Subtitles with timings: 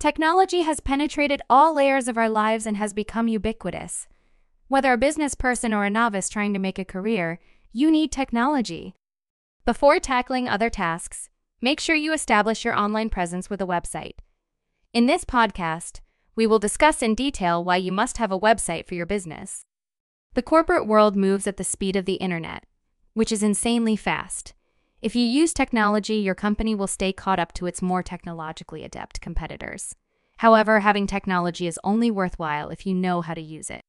[0.00, 4.06] Technology has penetrated all layers of our lives and has become ubiquitous.
[4.68, 7.40] Whether a business person or a novice trying to make a career,
[7.72, 8.94] you need technology.
[9.64, 11.30] Before tackling other tasks,
[11.60, 14.18] make sure you establish your online presence with a website.
[14.92, 15.98] In this podcast,
[16.36, 19.62] we will discuss in detail why you must have a website for your business.
[20.34, 22.66] The corporate world moves at the speed of the internet,
[23.14, 24.54] which is insanely fast.
[25.00, 29.20] If you use technology, your company will stay caught up to its more technologically adept
[29.20, 29.94] competitors.
[30.38, 33.82] However, having technology is only worthwhile if you know how to use it.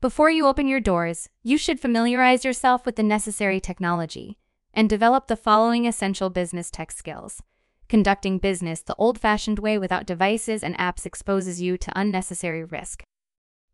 [0.00, 4.38] Before you open your doors, you should familiarize yourself with the necessary technology
[4.72, 7.42] and develop the following essential business tech skills.
[7.88, 13.02] Conducting business the old fashioned way without devices and apps exposes you to unnecessary risk.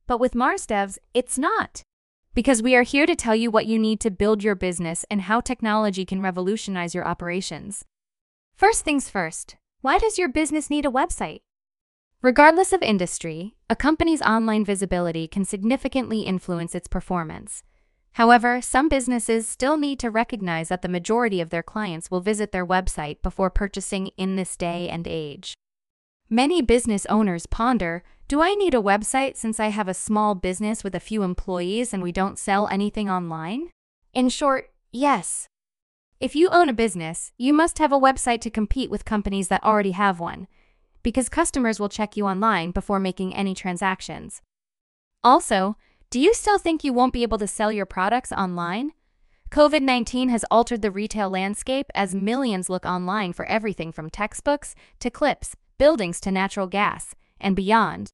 [0.07, 1.83] But with MarsDevs, it's not
[2.35, 5.23] because we are here to tell you what you need to build your business and
[5.23, 7.85] how technology can revolutionize your operations.
[8.55, 11.41] First things first, why does your business need a website?
[12.23, 17.65] Regardless of industry, a company's online visibility can significantly influence its performance.
[18.13, 22.53] However, some businesses still need to recognize that the majority of their clients will visit
[22.53, 25.55] their website before purchasing in this day and age.
[26.33, 30.83] Many business owners ponder do I need a website since I have a small business
[30.83, 33.69] with a few employees and we don't sell anything online?
[34.15, 35.47] In short, yes.
[36.21, 39.63] If you own a business, you must have a website to compete with companies that
[39.63, 40.49] already have one,
[41.03, 44.41] because customers will check you online before making any transactions.
[45.23, 45.77] Also,
[46.09, 48.93] do you still think you won't be able to sell your products online?
[49.51, 54.75] COVID 19 has altered the retail landscape as millions look online for everything from textbooks
[54.99, 58.13] to clips, buildings to natural gas, and beyond.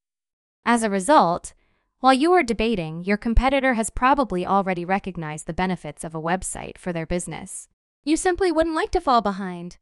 [0.65, 1.53] As a result,
[2.01, 6.79] while you are debating, your competitor has probably already recognized the benefits of a website
[6.79, 7.69] for their business.
[8.05, 9.77] You simply wouldn't like to fall behind.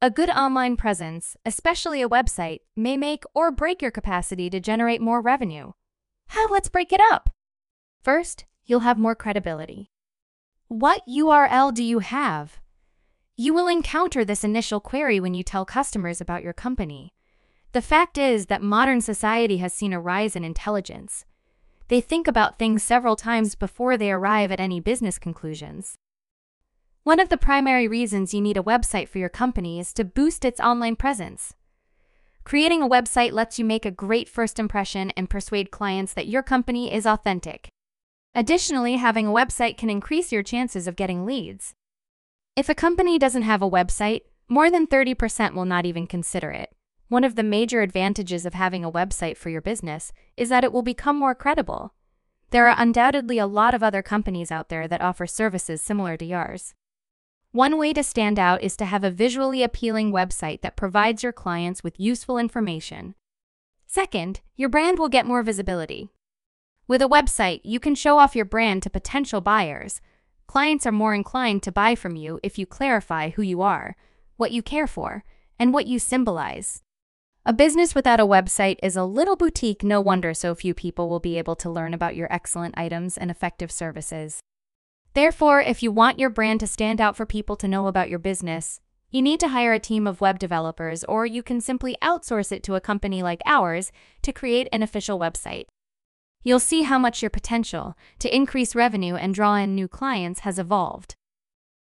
[0.00, 5.02] A good online presence, especially a website, may make or break your capacity to generate
[5.02, 5.72] more revenue.
[6.28, 7.28] How let's break it up.
[8.00, 9.90] First, you'll have more credibility.
[10.68, 12.61] What URL do you have?
[13.36, 17.14] You will encounter this initial query when you tell customers about your company.
[17.72, 21.24] The fact is that modern society has seen a rise in intelligence.
[21.88, 25.96] They think about things several times before they arrive at any business conclusions.
[27.04, 30.44] One of the primary reasons you need a website for your company is to boost
[30.44, 31.54] its online presence.
[32.44, 36.42] Creating a website lets you make a great first impression and persuade clients that your
[36.42, 37.68] company is authentic.
[38.34, 41.72] Additionally, having a website can increase your chances of getting leads.
[42.54, 46.74] If a company doesn't have a website, more than 30% will not even consider it.
[47.08, 50.70] One of the major advantages of having a website for your business is that it
[50.70, 51.94] will become more credible.
[52.50, 56.26] There are undoubtedly a lot of other companies out there that offer services similar to
[56.26, 56.74] yours.
[57.52, 61.32] One way to stand out is to have a visually appealing website that provides your
[61.32, 63.14] clients with useful information.
[63.86, 66.10] Second, your brand will get more visibility.
[66.86, 70.02] With a website, you can show off your brand to potential buyers.
[70.52, 73.96] Clients are more inclined to buy from you if you clarify who you are,
[74.36, 75.24] what you care for,
[75.58, 76.82] and what you symbolize.
[77.46, 81.20] A business without a website is a little boutique, no wonder so few people will
[81.20, 84.40] be able to learn about your excellent items and effective services.
[85.14, 88.18] Therefore, if you want your brand to stand out for people to know about your
[88.18, 88.78] business,
[89.10, 92.62] you need to hire a team of web developers, or you can simply outsource it
[92.64, 93.90] to a company like ours
[94.20, 95.64] to create an official website.
[96.42, 100.58] You'll see how much your potential to increase revenue and draw in new clients has
[100.58, 101.14] evolved.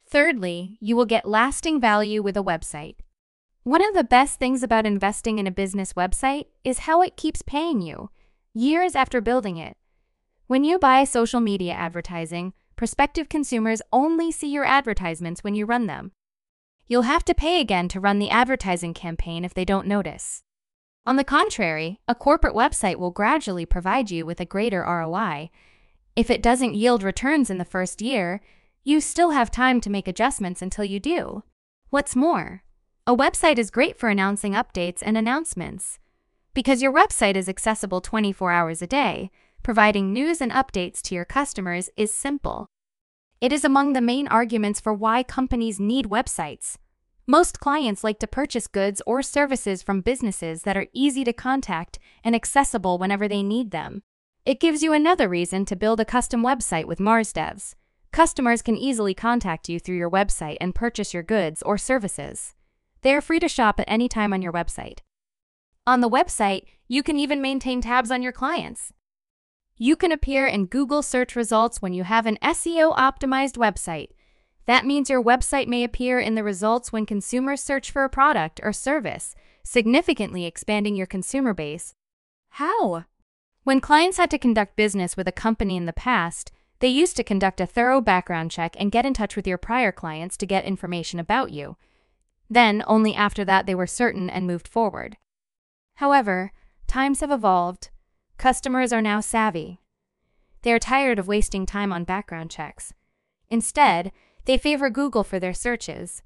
[0.09, 2.95] Thirdly, you will get lasting value with a website.
[3.63, 7.41] One of the best things about investing in a business website is how it keeps
[7.41, 8.09] paying you,
[8.53, 9.75] years after building it.
[10.47, 15.87] When you buy social media advertising, prospective consumers only see your advertisements when you run
[15.87, 16.13] them.
[16.87, 20.43] You'll have to pay again to run the advertising campaign if they don't notice.
[21.07, 25.49] On the contrary, a corporate website will gradually provide you with a greater ROI.
[26.17, 28.41] If it doesn't yield returns in the first year,
[28.83, 31.43] you still have time to make adjustments until you do.
[31.91, 32.63] What's more,
[33.07, 35.97] a website is great for announcing updates and announcements.
[36.53, 39.31] Because your website is accessible 24 hours a day,
[39.63, 42.67] providing news and updates to your customers is simple.
[43.39, 46.75] It is among the main arguments for why companies need websites.
[47.29, 51.99] Most clients like to purchase goods or services from businesses that are easy to contact
[52.23, 54.01] and accessible whenever they need them.
[54.45, 57.75] It gives you another reason to build a custom website with MarsDevs.
[58.13, 62.53] Customers can easily contact you through your website and purchase your goods or services.
[63.01, 64.99] They are free to shop at any time on your website.
[65.85, 68.93] On the website, you can even maintain tabs on your clients.
[69.75, 74.11] You can appear in Google search results when you have an SEO optimized website.
[74.67, 78.59] That means your website may appear in the results when consumers search for a product
[78.61, 79.33] or service,
[79.63, 81.95] significantly expanding your consumer base.
[82.49, 83.05] How?
[83.63, 87.23] When clients had to conduct business with a company in the past, they used to
[87.23, 90.65] conduct a thorough background check and get in touch with your prior clients to get
[90.65, 91.77] information about you.
[92.49, 95.17] Then, only after that, they were certain and moved forward.
[95.95, 96.51] However,
[96.87, 97.89] times have evolved.
[98.37, 99.81] Customers are now savvy.
[100.61, 102.93] They are tired of wasting time on background checks.
[103.49, 104.11] Instead,
[104.47, 106.23] they favor Google for their searches.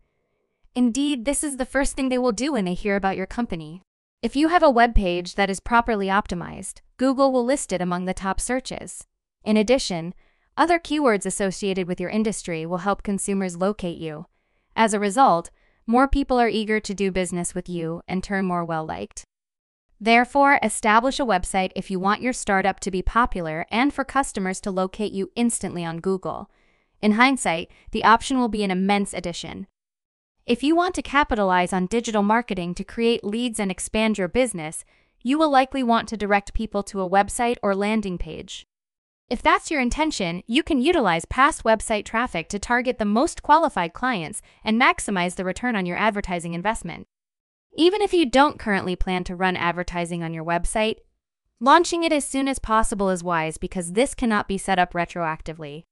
[0.75, 3.81] Indeed, this is the first thing they will do when they hear about your company.
[4.21, 8.06] If you have a web page that is properly optimized, Google will list it among
[8.06, 9.07] the top searches.
[9.44, 10.13] In addition,
[10.56, 14.27] other keywords associated with your industry will help consumers locate you.
[14.75, 15.50] As a result,
[15.88, 19.24] more people are eager to do business with you and turn more well liked.
[20.00, 24.62] Therefore, establish a website if you want your startup to be popular and for customers
[24.62, 26.51] to locate you instantly on Google.
[27.01, 29.68] In hindsight, the option will be an immense addition.
[30.45, 34.86] If you want to capitalize on digital marketing to create leads and expand your business,
[35.24, 38.65] you will likely want to direct people to a website or landing page.
[39.30, 43.94] If that's your intention, you can utilize past website traffic to target the most qualified
[43.94, 47.07] clients and maximize the return on your advertising investment.
[47.77, 50.98] Even if you don't currently plan to run advertising on your website,
[51.62, 55.83] launching it as soon as possible is wise because this cannot be set up retroactively.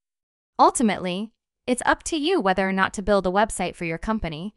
[0.59, 1.31] Ultimately,
[1.65, 4.55] it's up to you whether or not to build a website for your company.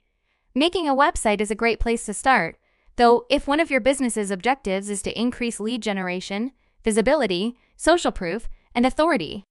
[0.53, 2.59] Making a website is a great place to start,
[2.97, 6.51] though, if one of your business's objectives is to increase lead generation,
[6.83, 9.45] visibility, social proof, and authority.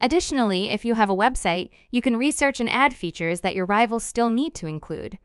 [0.00, 4.02] Additionally, if you have a website, you can research and add features that your rivals
[4.02, 5.18] still need to include.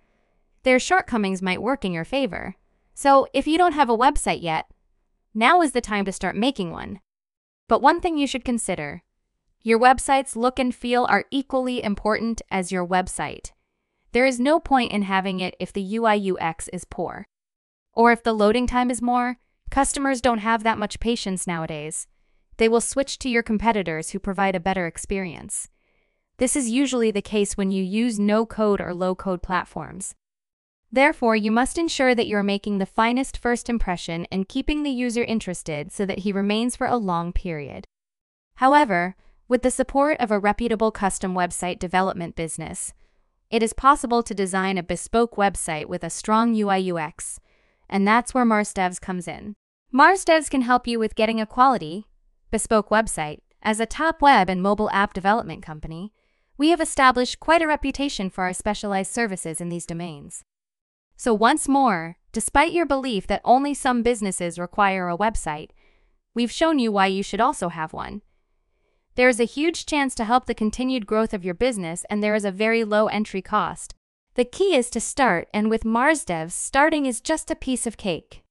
[0.64, 2.56] Their shortcomings might work in your favor.
[2.94, 4.66] So, if you don't have a website yet,
[5.34, 7.00] now is the time to start making one.
[7.70, 9.04] But one thing you should consider
[9.68, 13.52] your website's look and feel are equally important as your website.
[14.14, 17.28] There is no point in having it if the UI UX is poor.
[17.94, 19.38] Or if the loading time is more,
[19.70, 22.08] customers don't have that much patience nowadays
[22.58, 25.70] they will switch to your competitors who provide a better experience.
[26.38, 30.14] This is usually the case when you use no code or low code platforms.
[30.92, 35.24] Therefore, you must ensure that you're making the finest first impression and keeping the user
[35.24, 37.86] interested so that he remains for a long period.
[38.56, 39.16] However,
[39.48, 42.94] with the support of a reputable custom website development business,
[43.50, 47.40] it is possible to design a bespoke website with a strong UI UX,
[47.90, 49.56] and that's where MarsDevs comes in.
[49.94, 52.08] MarsDevs can help you with getting a quality,
[52.52, 56.14] bespoke website, as a top web and mobile app development company,
[56.58, 60.44] we have established quite a reputation for our specialized services in these domains.
[61.16, 65.72] So, once more, despite your belief that only some businesses require a website,
[66.34, 68.22] we've shown you why you should also have one.
[69.18, 72.36] There is a huge chance to help the continued growth of your business, and there
[72.36, 73.96] is a very low entry cost.
[74.36, 78.44] The key is to start, and with MarsDevs, starting is just a piece of cake.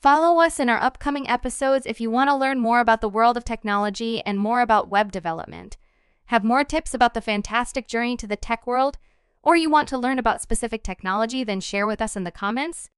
[0.00, 3.36] Follow us in our upcoming episodes if you want to learn more about the world
[3.36, 5.76] of technology and more about web development.
[6.26, 8.96] Have more tips about the fantastic journey to the tech world?
[9.42, 12.90] Or you want to learn about specific technology, then share with us in the comments?